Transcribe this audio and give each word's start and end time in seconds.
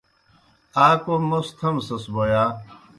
آ 0.85 0.87
کوْم 1.03 1.21
موْس 1.29 1.47
تھمسَس 1.57 2.03
بوْ 2.13 2.23
یا؟ 2.31 2.43